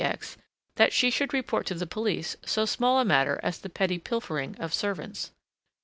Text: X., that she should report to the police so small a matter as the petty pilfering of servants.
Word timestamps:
X., 0.03 0.35
that 0.77 0.91
she 0.93 1.11
should 1.11 1.31
report 1.31 1.67
to 1.67 1.75
the 1.75 1.85
police 1.85 2.35
so 2.43 2.65
small 2.65 2.97
a 2.99 3.05
matter 3.05 3.39
as 3.43 3.59
the 3.59 3.69
petty 3.69 3.99
pilfering 3.99 4.55
of 4.59 4.73
servants. 4.73 5.31